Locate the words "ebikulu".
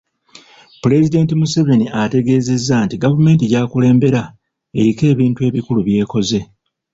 5.47-5.79